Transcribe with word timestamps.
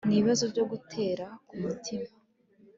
n'ibibazo 0.07 0.43
byo 0.51 0.63
gutera 0.71 1.25
k'umutima 1.47 2.09